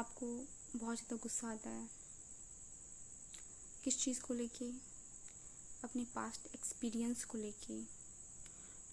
आपको 0.00 0.26
बहुत 0.76 0.96
ज़्यादा 0.96 1.16
गुस्सा 1.16 1.50
आता 1.50 1.70
है। 1.70 1.88
किस 3.84 3.98
चीज़ 3.98 4.20
को 4.20 4.34
लेके? 4.34 4.70
अपने 5.84 6.04
पास्ट 6.04 6.54
एक्सपीरियंस 6.54 7.24
को 7.24 7.38
लेके। 7.38 7.78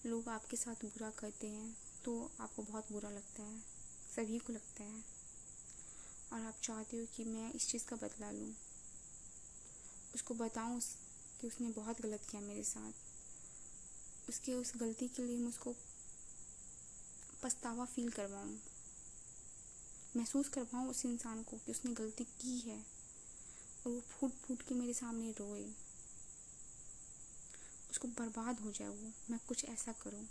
लोग 0.09 0.29
आपके 0.29 0.57
साथ 0.57 0.75
बुरा 0.85 1.09
करते 1.09 1.47
हैं 1.47 1.77
तो 2.05 2.31
आपको 2.39 2.63
बहुत 2.63 2.91
बुरा 2.91 3.09
लगता 3.09 3.43
है। 3.43 3.59
सभी 4.15 4.39
को 4.39 4.53
लगता 4.53 4.83
है। 4.83 5.03
और 6.33 6.41
आप 6.41 6.53
चाहते 6.63 6.97
हो 6.97 7.05
कि 7.17 7.23
मैं 7.23 7.53
इस 7.53 7.67
चीज़ 7.67 7.85
का 7.85 7.95
बदला 7.95 8.31
लूँ। 8.31 8.53
उसको 10.15 10.33
बताऊँ 10.33 10.77
उस, 10.77 10.95
कि 11.41 11.47
उसने 11.47 11.69
बहुत 11.69 12.01
गलत 12.01 12.21
किया 12.31 12.41
मेरे 12.41 12.63
साथ। 12.63 14.29
उसके 14.29 14.53
उस 14.53 14.73
गलती 14.77 15.07
के 15.07 15.23
लिए 15.23 15.37
मैं 15.37 15.49
उसको 15.49 15.75
पछतावा 17.43 17.85
फील 17.85 18.09
करवाऊँ। 18.09 18.57
महसूस 20.15 20.49
करवाऊँ 20.49 20.89
उस 20.89 21.05
इंसान 21.05 21.43
को 21.43 21.57
कि 21.57 21.71
उसने 21.71 21.93
गलती 21.93 22.23
की 22.23 22.59
है 22.59 22.85
और 23.85 23.91
वो 23.91 24.01
फूट 24.01 24.31
फूट 24.31 24.61
के 24.61 24.75
मेरे 24.75 24.93
सामने 24.93 25.31
रोए। 25.31 25.73
उसको 27.91 28.07
बर्बाद 28.07 28.59
हो 28.59 28.71
जाए 28.71 28.87
वो 28.87 29.11
मैं 29.29 29.39
कुछ 29.47 29.65
ऐसा 29.65 29.91
करूँ। 29.91 30.23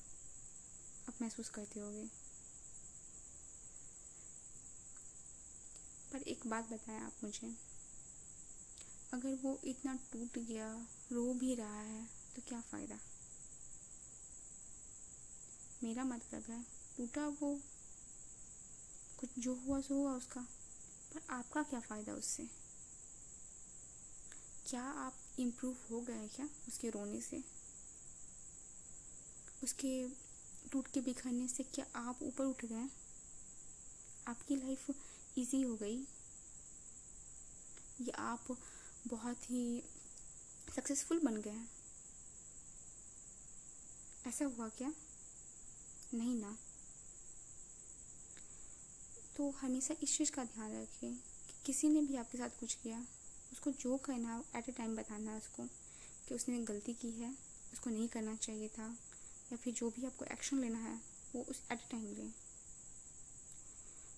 आप 1.09 1.15
महसूस 1.23 1.49
करते 1.49 1.80
होगे। 1.80 2.07
पर 6.13 6.23
एक 6.23 6.47
बात 6.47 6.69
बताएँ 6.71 7.01
आप 7.01 7.13
मुझे। 7.24 7.57
अगर 9.13 9.35
वो 9.35 9.61
इतना 9.65 9.95
टूट 10.13 10.38
गया, 10.38 10.87
रो 11.13 11.35
भी 11.35 11.55
रहा 11.55 11.80
है 11.80 12.09
तो 12.37 12.43
क्या 12.49 12.61
फ़ायदा? 12.61 12.99
मेरा 15.83 16.05
मतलब 16.05 16.43
है, 16.43 16.63
टूटा 16.97 17.27
वो 17.29 17.61
कुछ 19.19 19.29
जो 19.38 19.55
हुआ 19.55 19.80
सो 19.80 19.95
हुआ 19.95 20.12
उसका। 20.12 20.41
पर 21.15 21.21
आपका 21.30 21.63
क्या 21.63 21.80
फ़ायदा 21.80 22.13
उससे? 22.13 22.51
क्या 24.66 24.82
आप 24.82 25.15
इम्प्रूव 25.38 25.77
हो 25.90 26.01
गए 26.01 26.29
क्या 26.29 26.49
उसके 26.68 26.90
रोने 26.90 27.21
से? 27.21 27.45
उसके 29.65 30.09
टूट 30.73 30.88
के 30.88 31.01
बिखरने 31.01 31.49
से 31.49 31.63
क्या 31.63 31.87
आप 31.96 32.23
ऊपर 32.23 32.45
उठ 32.45 32.65
गए? 32.65 32.88
आपकी 34.29 34.57
लाइफ 34.57 34.90
इजी 35.38 35.62
हो 35.62 35.77
गई? 35.77 36.01
या 38.01 38.18
आप 38.18 38.59
बहुत 39.07 39.51
ही 39.51 39.83
सक्सेसफुल 40.77 41.21
बन 41.21 41.37
गए? 41.37 41.65
ऐसा 44.27 44.45
हुआ 44.45 44.68
क्या? 44.68 44.93
नहीं 46.15 46.35
ना। 46.35 46.59
हमेशा 49.51 49.95
इस 50.02 50.19
चीज़ 50.19 50.30
का 50.30 50.45
ध्यान 50.45 50.83
रखें 50.83 51.15
कि 51.15 51.55
किसी 51.66 51.89
ने 51.89 52.02
भी 52.02 52.16
आपके 52.16 52.39
साथ 52.39 52.49
कुछ 52.61 52.75
किया, 52.75 53.07
उसको 53.52 53.71
जो 53.71 53.97
करना 53.97 54.35
है 54.35 54.45
एट 54.57 54.69
ए 54.69 54.73
टाइम 54.73 54.97
बताना 54.97 55.30
है 55.30 55.39
उसको 55.39 55.63
कि 56.29 56.35
उसने 56.35 56.59
गलती 56.59 56.95
की 56.95 57.11
है, 57.11 57.35
उसको 57.73 57.91
नहीं 57.91 58.09
करना 58.09 58.37
चाहिए 58.37 58.69
था, 58.69 58.97
या 59.52 59.57
फिर 59.57 59.74
जो 59.74 59.91
भी 59.91 60.07
आपको 60.07 60.24
एक्शन 60.24 60.59
लेना 60.59 60.79
है, 60.79 61.01
वो 61.35 61.43
उस 61.43 61.63
एट 61.73 61.79
ए 61.79 61.89
टाइम 61.91 62.05
लें। 62.05 62.33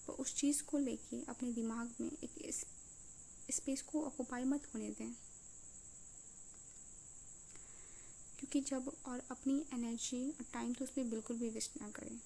तो 0.07 0.13
उस 0.13 0.35
चीज़ 0.35 0.63
को 0.63 0.79
लेके 0.79 1.25
अपने 1.29 1.53
दिमाग 1.53 1.95
में 2.01 2.11
एक 2.13 2.55
स्पेस 3.51 3.83
को 3.83 4.05
ऑक्यूपाई 4.05 4.45
मत 4.45 4.75
होने 4.75 4.91
दें। 4.91 5.13
क्योंकि 8.39 8.61
जब 8.61 8.93
और 9.07 9.23
अपनी 9.31 9.67
एनर्जी 9.75 10.31
और 10.31 10.45
टाइम 10.53 10.75
तो 10.75 10.85
उसमें 10.85 11.11
बिल्कुल 11.11 11.37
भी 11.37 11.49
वेस्ट 11.49 11.81
ना 11.83 11.91
करें। 11.91 12.21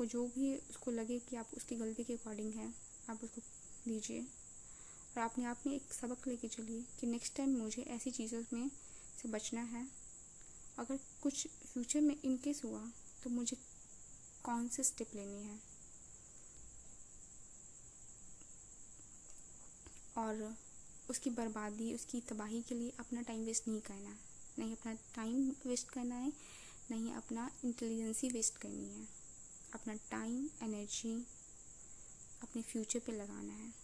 आपको 0.00 0.08
जो 0.08 0.26
भी 0.34 0.54
उसको 0.70 0.90
लगे 0.90 1.18
कि 1.20 1.36
आप 1.36 1.50
उसकी 1.56 1.76
गलती 1.76 2.04
के 2.04 2.12
अकॉर्डिंग 2.12 2.52
है, 2.54 2.68
आप 3.10 3.24
उसको 3.24 3.40
दीजिए। 3.84 4.20
और 4.20 5.18
अपने 5.18 5.44
आप 5.44 5.66
में 5.66 5.74
एक 5.74 5.92
सबक 5.92 6.28
लेके 6.28 6.48
चलिए 6.48 6.84
कि 7.00 7.06
नेक्स्ट 7.06 7.36
टाइम 7.36 7.56
मुझे 7.56 7.82
ऐसी 7.82 8.10
चीज़ों 8.10 8.42
में 8.52 8.70
से 9.18 9.28
बचना 9.28 9.62
है। 9.62 9.86
अगर 10.78 10.98
कुछ 11.22 11.46
फ्यूचर 11.72 12.00
में 12.00 12.14
इनकेस 12.14 12.62
हुआ 12.64 12.80
तो 13.24 13.30
मुझे 13.30 13.56
कौन 14.44 14.68
से 14.68 14.82
स्टेप 14.82 15.14
लेने 15.14 15.42
हैं? 15.42 15.60
और 20.18 20.56
उसकी 21.10 21.30
बर्बादी, 21.30 21.94
उसकी 21.94 22.20
तबाही 22.20 22.62
के 22.62 22.74
लिए 22.74 22.92
अपना 22.98 23.22
टाइम 23.22 23.44
वेस्ट 23.44 23.68
नहीं 23.68 23.80
करना 23.82 24.16
नहीं, 24.58 24.76
अपना 24.76 24.94
टाइम 25.14 25.48
वेस्ट 25.66 25.90
करना 25.90 26.14
है, 26.14 26.32
नहीं, 26.90 27.12
अपना 27.12 27.50
इंटेलिजेंसी 27.64 28.28
वेस्ट 28.28 28.56
करनी 28.56 28.88
है। 28.88 29.19
अपना 29.74 29.94
टाइम 29.94 30.50
एनर्जी 30.62 31.26
अपने 32.42 32.62
फ्यूचर 32.62 32.98
पे 32.98 33.12
लगाना 33.12 33.52
है, 33.52 33.74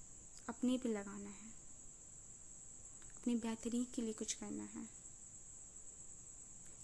अपने 0.49 0.79
पे 0.79 0.89
लगाना 0.89 1.31
है, 1.31 1.49
अपनी 3.17 3.37
बेहतरी 3.37 3.85
के 3.85 4.03
लिए 4.03 4.13
कुछ 4.13 4.33
करना 4.33 4.63
है। 4.63 4.89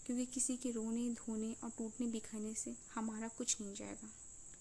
क्योंकि 0.07 0.27
किसी 0.27 0.57
के 0.57 0.71
रोने, 0.71 1.11
धोने 1.11 1.57
और 1.65 1.71
टूटने, 1.71 2.07
बिखरने 2.07 2.55
से 2.55 2.77
हमारा 2.95 3.29
कुछ 3.29 3.61
नहीं 3.61 3.75
जाएगा। 3.75 4.11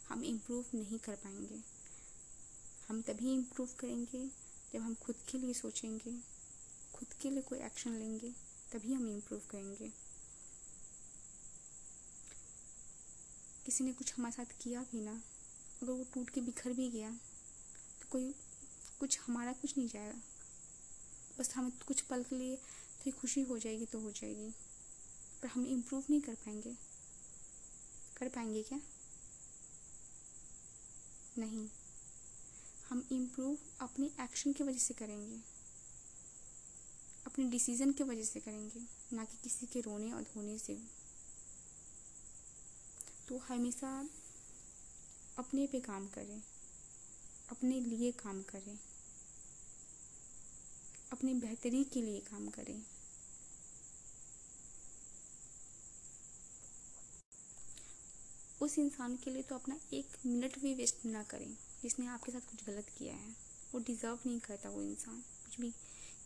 हम 0.10 0.24
इम्प्रूव 0.24 0.66
नहीं 0.76 1.00
कर 1.00 1.16
पाएँगे। 1.16 1.62
हम 2.88 3.02
तभी 3.02 3.34
इम्प्रूव 3.34 3.70
करेंगे 3.80 4.28
जब 4.74 4.80
हम 4.80 4.96
खुद 4.96 5.16
के 5.30 5.38
लिए 5.38 5.54
सोचेंगे, 5.54 6.20
खुद 6.94 7.14
के 7.14 7.30
लिए 7.30 7.42
कोई 7.42 7.60
एक्शन 7.60 7.92
लेंगे, 7.92 8.32
तभी 8.72 8.94
हम 8.94 9.10
इम्प्रूव 9.10 9.42
करेंगे। 9.50 10.11
किसी 13.66 13.84
ने 13.84 13.94
कुछ 13.94 14.14
हमारे 14.14 14.36
साथ 14.36 14.54
किया 14.62 14.82
भी 14.92 15.02
ना, 15.02 15.12
अगर 15.82 15.92
वो 15.92 16.06
टूट 16.14 16.30
के 16.30 16.42
बिखर 16.42 16.74
भी 16.74 16.90
गया 16.90 17.10
तो 18.02 18.08
कोई 18.12 18.34
कुछ 19.00 19.20
हमारा 19.20 19.54
कुछ 19.54 19.78
नहीं 19.78 19.88
जाएगा। 19.88 20.20
बस 21.40 21.54
हमें 21.56 21.72
कुछ 21.88 22.02
पल 22.02 22.24
के 22.24 22.36
लिए 22.36 22.56
थोड़ी 22.56 23.12
खुशी 23.12 23.42
हो 23.42 23.58
जाएगी 23.58 23.86
तो 23.86 24.00
हो 24.00 24.12
जाएगी, 24.12 24.50
पर 25.42 25.48
हम 25.48 25.66
इम्प्रूव 25.68 26.04
नहीं 26.10 26.22
कर 26.22 26.36
पाएँगे। 26.36 26.76
कर 28.18 28.30
पाएँगे 28.30 28.64
क्या? 28.64 28.80
नहीं। 31.38 31.68
हम 32.90 33.04
इम्प्रूव 33.12 33.58
अपने 33.82 34.10
एक्शन 34.22 34.54
की 34.54 34.64
वजह 34.64 34.80
से 34.80 34.94
करेंगे। 34.94 35.40
अपने 37.26 37.46
डिसीज़न 37.46 37.92
की 37.92 38.04
वजह 38.04 38.24
से 38.24 38.40
करेंगे, 38.40 38.82
ना 39.14 39.26
कि 39.26 39.38
किसी 39.44 39.66
के 39.66 39.82
रोने 39.82 40.12
और 40.12 40.24
धोने 40.24 40.58
से। 40.58 40.78
तो 43.32 43.38
हमेशा 43.38 43.90
अपने 45.40 45.66
पे 45.68 45.80
काम 45.80 46.08
करें, 46.08 46.42
अपने 47.50 47.80
लिए 47.80 48.12
काम 48.12 48.42
करें, 48.42 48.80
अपनी 51.12 51.34
बेहतरी 51.34 51.84
के 51.84 52.02
लिए 52.02 52.20
काम 52.20 52.48
करें। 52.48 52.82
उस 58.62 58.78
इंसान 58.80 59.16
के 59.16 59.32
लिए 59.32 59.44
तो 59.44 59.56
अपना 59.56 59.78
एक 59.94 60.18
मिनट 60.26 60.60
भी 60.60 60.74
वेस्ट 60.76 61.06
ना 61.06 61.24
करें, 61.24 61.56
जिसने 61.82 62.08
आपके 62.08 62.32
साथ 62.32 62.50
कुछ 62.52 62.66
गलत 62.66 62.90
किया 62.98 63.14
है। 63.14 63.30
वो 63.74 63.80
डिज़र्व 63.80 64.20
नहीं 64.26 64.40
करता 64.40 64.70
वो 64.70 64.82
इंसान, 64.82 65.24
कुछ 65.46 65.60
भी 65.60 65.74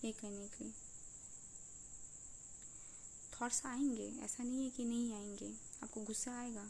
ये 0.05 0.11
करने 0.11 0.47
के 0.47 0.63
लिए। 0.63 0.73
थॉट्स 3.33 3.66
आएँगे, 3.66 4.09
ऐसा 4.23 4.43
नहीं 4.43 4.63
है 4.63 4.69
कि 4.69 4.85
नहीं 4.85 5.13
आएँगे, 5.13 5.53
आपको 5.83 6.01
गुस्सा 6.01 6.37
आएगा। 6.39 6.69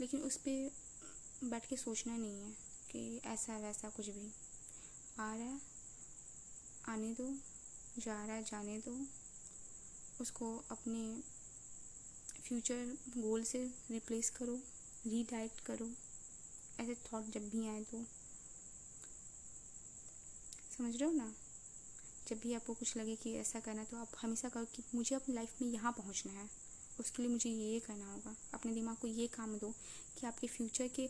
लेकिन 0.00 0.20
उस 0.20 0.36
पर 0.36 0.70
बैठ 1.44 1.66
के 1.66 1.76
सोचना 1.76 2.16
नहीं 2.16 2.42
है 2.42 2.50
कि 2.90 3.20
ऐसा 3.24 3.58
वैसा 3.58 3.90
कुछ 3.90 4.08
भी। 4.08 4.32
आ 5.18 5.34
रहा 5.34 5.44
है, 5.44 5.60
आने 6.88 7.14
दो, 7.14 7.34
जा 7.98 8.26
रहा 8.26 8.34
है, 8.34 8.44
जाने 8.44 8.78
दो। 8.78 9.06
उसको 10.20 10.64
अपने 10.70 11.20
फ्यूचर 12.42 12.98
गोल 13.08 13.44
से 13.44 13.74
रिप्लेस 13.90 14.30
करो 14.30 14.56
रीडायरेक्ट 15.06 15.60
करो। 15.60 15.90
ऐसे 16.80 16.94
थॉट 16.94 17.24
जब 17.24 17.48
भी 17.48 17.68
आए 17.68 17.82
तो। 17.82 18.04
समझ 20.78 20.96
रहे 20.96 21.10
हो 21.10 21.16
ना? 21.16 21.34
जब 22.28 22.38
भी 22.38 22.54
आपको 22.54 22.74
कुछ 22.74 22.96
लगे 22.96 23.16
कि 23.16 23.34
ऐसा 23.34 23.60
करना 23.60 23.84
तो 23.84 23.96
आप 23.96 24.08
हमेशा 24.18 24.48
करो 24.48 24.64
कि 24.64 24.82
मुझे 24.94 25.16
अपनी 25.16 25.34
लाइफ 25.34 25.62
में 25.62 25.68
यहाँ 25.68 25.92
पहुँचना 25.92 26.32
है। 26.32 26.65
उसके 27.00 27.22
लिए 27.22 27.32
मुझे 27.32 27.50
ये 27.50 27.80
करना 27.80 28.12
होगा। 28.12 28.34
अपने 28.54 28.72
दिमाग 28.74 28.96
को 28.96 29.08
ये 29.08 29.26
काम 29.26 29.56
दो 29.58 29.74
कि 30.18 30.26
आपके 30.26 30.46
फ्यूचर 30.46 30.88
के 30.88 31.02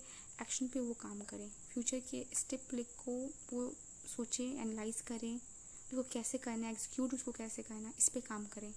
एक्शन 0.42 0.68
पे 0.68 0.80
वो 0.80 0.94
काम 0.94 1.20
करें। 1.20 1.48
फ्यूचर 1.72 2.00
के 2.00 2.24
स्टेप 2.34 2.74
लिख 2.74 2.86
को 3.04 3.12
वो 3.52 3.72
सोचें 4.16 4.44
एनालाइज 4.44 5.00
करें। 5.00 5.36
उसको 5.36 6.02
कैसे 6.02 6.38
करना 6.38 6.66
है 6.66 6.72
एग्जीक्यूट 6.72 7.14
उसको 7.14 7.32
कैसे 7.32 7.62
करना 7.62 7.88
है 7.88 7.94
इस 7.98 8.08
पर 8.08 8.20
काम 8.20 8.46
करें। 8.46 8.72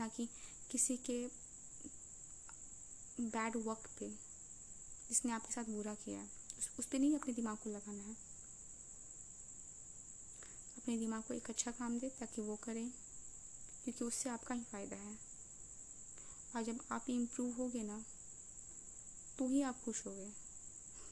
ना 0.00 0.08
कि 0.08 0.28
किसी 0.70 0.96
के 0.96 1.26
बैड 3.20 3.56
वर्क 3.56 3.88
पे 3.98 4.08
जिसने 5.08 5.32
आपके 5.32 5.52
साथ 5.52 5.64
बुरा 5.64 5.94
किया 5.94 6.18
है। 6.18 6.30
उस, 6.58 6.70
उस 6.78 6.86
पर 6.86 6.98
नहीं 6.98 7.14
अपने 7.14 7.34
दिमाग 7.34 7.56
को 7.56 7.70
लगाना 7.70 8.02
है। 8.02 8.16
अपने 10.78 10.96
दिमाग 10.98 11.22
को 11.22 11.34
एक 11.34 11.50
अच्छा 11.50 11.70
काम 11.70 11.98
दे 11.98 12.08
ताकि 12.08 12.42
वो 12.42 12.56
करें 12.56 12.88
क्योंकि 13.84 14.04
उससे 14.04 14.30
आपका 14.30 14.54
ही 14.54 14.62
फ़ायदा 14.62 14.96
है। 14.96 15.27
और 16.58 16.64
जब 16.64 16.80
आप 16.92 17.10
इम्प्रूव 17.10 17.54
होगे 17.54 17.82
ना 17.82 18.04
तो 19.38 19.48
ही 19.48 19.62
आप 19.62 19.82
खुश 19.84 20.06
होगे। 20.06 20.30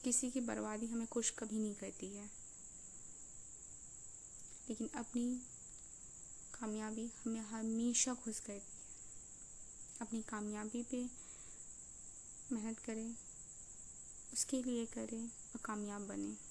किसी 0.04 0.30
की 0.30 0.40
बर्बादी 0.40 0.86
हमें 0.86 1.06
खुश 1.06 1.30
कभी 1.30 1.58
नहीं 1.58 1.74
करती 1.74 2.06
है। 2.06 2.30
लेकिन 4.68 4.88
अपनी 4.94 5.42
कामयाबी 6.60 7.12
हमें 7.24 7.40
हमेशा 7.40 8.14
खुश 8.14 8.40
करती 8.40 8.54
है। 8.54 8.62
अपनी 10.00 10.22
कामयाबी 10.22 10.82
पे 10.82 11.06
मेहनत 12.52 12.78
करें, 12.78 13.16
उसके 14.32 14.62
लिए 14.62 14.86
करें 14.86 15.26
और 15.26 15.60
कामयाब 15.64 16.02
बने। 16.02 16.45